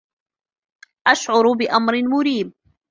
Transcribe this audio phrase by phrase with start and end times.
[1.07, 2.53] أشعر بأمر مريب.